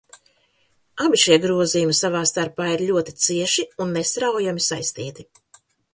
Abi 1.07 1.19
šie 1.23 1.35
grozījumi 1.43 1.97
savā 1.99 2.23
starpā 2.31 2.69
ir 2.77 2.85
ļoti 2.87 3.15
cieši 3.27 3.67
un 3.85 3.93
nesaraujami 3.99 4.65
saistīti. 4.71 5.29